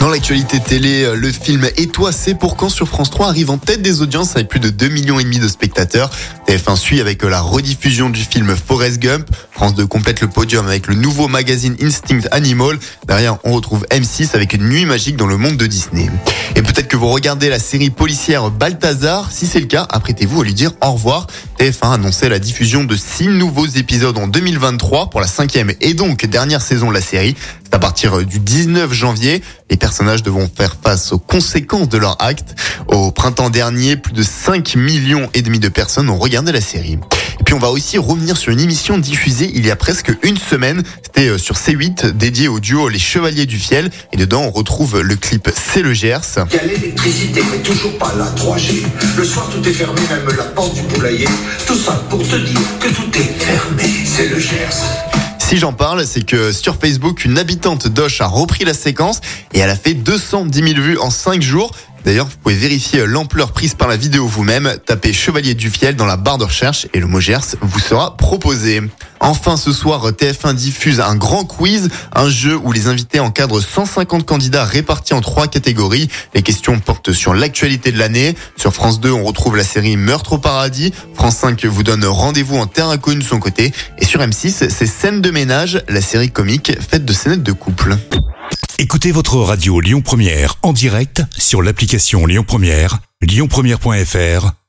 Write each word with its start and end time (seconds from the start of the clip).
Dans 0.00 0.08
l'actualité 0.08 0.60
télé, 0.60 1.12
le 1.16 1.32
film 1.32 1.68
Et 1.76 1.88
toi, 1.88 2.12
c'est 2.12 2.34
pour 2.34 2.56
quand 2.56 2.68
sur 2.68 2.86
France 2.86 3.10
3 3.10 3.28
arrive 3.28 3.50
en 3.50 3.58
tête 3.58 3.82
des 3.82 4.00
audiences 4.00 4.36
avec 4.36 4.48
plus 4.48 4.60
de 4.60 4.70
2 4.70 4.88
millions 4.88 5.18
et 5.18 5.24
demi 5.24 5.40
de 5.40 5.48
spectateurs. 5.48 6.10
TF1 6.46 6.76
suit 6.76 7.00
avec 7.00 7.24
la 7.24 7.40
rediffusion 7.40 8.08
du 8.08 8.20
film 8.20 8.54
Forrest 8.54 9.00
Gump. 9.00 9.28
France 9.50 9.74
2 9.74 9.86
complète 9.86 10.20
le 10.20 10.28
podium 10.28 10.68
avec 10.68 10.86
le 10.86 10.94
nouveau 10.94 11.26
magazine 11.26 11.76
Instinct 11.82 12.28
Animal. 12.30 12.78
Derrière, 13.08 13.38
on 13.42 13.52
retrouve 13.52 13.86
M6 13.90 14.36
avec 14.36 14.52
une 14.52 14.68
nuit 14.68 14.86
magique 14.86 15.16
dans 15.16 15.26
le 15.26 15.36
monde 15.36 15.56
de 15.56 15.66
Disney. 15.66 16.08
Et 16.54 16.62
peut-être 16.62 16.86
que 16.86 16.96
vous 16.96 17.08
regardez 17.08 17.48
la 17.48 17.58
série 17.58 17.90
policière 17.90 18.50
Balthazar. 18.50 19.32
Si 19.32 19.46
c'est 19.46 19.60
le 19.60 19.66
cas, 19.66 19.86
apprêtez-vous 19.90 20.42
à 20.42 20.44
lui 20.44 20.54
dire 20.54 20.70
au 20.80 20.92
revoir. 20.92 21.26
TF1 21.58 21.90
a 21.90 21.94
annoncé 21.94 22.28
la 22.28 22.38
diffusion 22.38 22.84
de 22.84 22.94
6 22.94 23.28
nouveaux 23.28 23.66
épisodes 23.66 24.16
en 24.16 24.28
2023 24.28 25.10
pour 25.10 25.20
la 25.20 25.26
cinquième 25.26 25.72
et 25.80 25.94
donc 25.94 26.24
dernière 26.24 26.62
saison 26.62 26.88
de 26.88 26.94
la 26.94 27.00
série. 27.00 27.34
C'est 27.68 27.74
à 27.74 27.78
partir 27.78 28.24
du 28.24 28.38
19 28.38 28.94
janvier. 28.94 29.42
Les 29.68 29.76
personnages 29.76 30.22
devront 30.22 30.48
faire 30.48 30.76
face 30.82 31.12
aux 31.12 31.18
conséquences 31.18 31.90
de 31.90 31.98
leur 31.98 32.16
acte. 32.22 32.54
Au 32.86 33.10
printemps 33.10 33.50
dernier, 33.50 33.96
plus 33.96 34.14
de 34.14 34.22
5 34.22 34.74
millions 34.76 35.28
et 35.34 35.42
demi 35.42 35.58
de 35.58 35.68
personnes 35.68 36.08
ont 36.08 36.16
regardé 36.16 36.50
la 36.50 36.62
série. 36.62 36.98
Et 37.40 37.44
puis 37.44 37.52
on 37.52 37.58
va 37.58 37.68
aussi 37.68 37.98
revenir 37.98 38.38
sur 38.38 38.52
une 38.52 38.60
émission 38.60 38.96
diffusée 38.96 39.52
il 39.54 39.66
y 39.66 39.70
a 39.70 39.76
presque 39.76 40.10
une 40.22 40.38
semaine. 40.38 40.82
C'était 41.02 41.28
euh, 41.28 41.36
sur 41.36 41.56
C8 41.56 42.12
dédié 42.12 42.48
au 42.48 42.58
duo 42.58 42.88
Les 42.88 42.98
Chevaliers 42.98 43.44
du 43.44 43.58
Fiel. 43.58 43.90
Et 44.12 44.16
dedans 44.16 44.44
on 44.44 44.50
retrouve 44.50 45.02
le 45.02 45.16
clip 45.16 45.50
C'est 45.54 45.82
le 45.82 45.92
Gers. 45.92 46.20
Il 46.50 46.56
y 46.56 46.58
a 46.58 46.64
l'électricité, 46.64 47.42
mais 47.52 47.58
toujours 47.58 47.98
pas 47.98 48.14
la 48.16 48.30
3G. 48.30 48.82
Le 49.18 49.24
soir, 49.24 49.50
tout 49.50 49.68
est 49.68 49.74
fermé, 49.74 50.00
même 50.08 50.34
la 50.38 50.44
porte 50.44 50.74
du 50.74 50.82
poulailler. 50.84 51.28
Tout 51.66 51.76
ça 51.76 52.02
pour 52.08 52.20
te 52.20 52.36
dire 52.36 52.60
que 52.80 52.88
tout 52.88 53.10
est 53.14 53.44
fermé. 53.44 53.84
C'est 54.06 54.28
le 54.28 54.38
Gers. 54.38 55.17
Si 55.48 55.56
j'en 55.56 55.72
parle, 55.72 56.04
c'est 56.04 56.26
que 56.26 56.52
sur 56.52 56.76
Facebook, 56.76 57.24
une 57.24 57.38
habitante 57.38 57.88
d'Oche 57.88 58.20
a 58.20 58.26
repris 58.26 58.66
la 58.66 58.74
séquence 58.74 59.22
et 59.54 59.60
elle 59.60 59.70
a 59.70 59.76
fait 59.76 59.94
210 59.94 60.74
000 60.74 60.78
vues 60.78 60.98
en 60.98 61.08
5 61.08 61.40
jours. 61.40 61.74
D'ailleurs, 62.04 62.26
vous 62.26 62.36
pouvez 62.36 62.54
vérifier 62.54 63.06
l'ampleur 63.06 63.52
prise 63.52 63.72
par 63.72 63.88
la 63.88 63.96
vidéo 63.96 64.26
vous-même. 64.26 64.76
Tapez 64.84 65.14
Chevalier 65.14 65.54
du 65.54 65.70
Fiel 65.70 65.96
dans 65.96 66.04
la 66.04 66.18
barre 66.18 66.36
de 66.36 66.44
recherche 66.44 66.86
et 66.92 67.00
le 67.00 67.06
mot 67.06 67.18
Gers 67.18 67.56
vous 67.62 67.78
sera 67.78 68.18
proposé. 68.18 68.82
Enfin, 69.20 69.56
ce 69.56 69.72
soir, 69.72 70.10
TF1 70.10 70.54
diffuse 70.54 71.00
un 71.00 71.16
grand 71.16 71.44
quiz, 71.44 71.88
un 72.14 72.28
jeu 72.28 72.56
où 72.56 72.72
les 72.72 72.86
invités 72.86 73.20
encadrent 73.20 73.60
150 73.60 74.24
candidats 74.24 74.64
répartis 74.64 75.14
en 75.14 75.20
trois 75.20 75.48
catégories. 75.48 76.08
Les 76.34 76.42
questions 76.42 76.78
portent 76.78 77.12
sur 77.12 77.34
l'actualité 77.34 77.92
de 77.92 77.98
l'année. 77.98 78.34
Sur 78.56 78.72
France 78.72 79.00
2, 79.00 79.10
on 79.10 79.24
retrouve 79.24 79.56
la 79.56 79.64
série 79.64 79.96
Meurtre 79.96 80.34
au 80.34 80.38
paradis. 80.38 80.92
France 81.14 81.36
5 81.36 81.64
vous 81.64 81.82
donne 81.82 82.04
rendez-vous 82.04 82.56
en 82.56 82.66
terre 82.66 82.88
inconnue 82.88 83.20
de 83.20 83.24
son 83.24 83.40
côté. 83.40 83.72
Et 83.98 84.04
sur 84.04 84.20
M6, 84.20 84.68
c'est 84.68 84.86
Scène 84.86 85.20
de 85.20 85.30
ménage, 85.30 85.82
la 85.88 86.00
série 86.00 86.30
comique 86.30 86.72
faite 86.80 87.04
de 87.04 87.12
scénettes 87.12 87.42
de 87.42 87.52
couple. 87.52 87.96
Écoutez 88.78 89.10
votre 89.10 89.36
radio 89.38 89.80
Lyon 89.80 90.02
Première 90.02 90.54
en 90.62 90.72
direct 90.72 91.22
sur 91.36 91.62
l'application 91.62 92.26
Lyon 92.26 92.44
Première, 92.46 92.98
lyonpremière.fr 93.20 94.52